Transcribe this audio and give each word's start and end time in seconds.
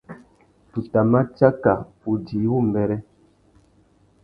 Tu 0.71 0.79
tà 0.93 1.01
ma 1.11 1.21
tsaka 1.35 1.73
udjï 2.11 2.39
wumbêrê. 2.51 2.97